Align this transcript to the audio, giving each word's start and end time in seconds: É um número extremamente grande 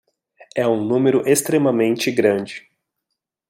É 0.55 0.67
um 0.67 0.83
número 0.83 1.21
extremamente 1.29 2.11
grande 2.11 2.67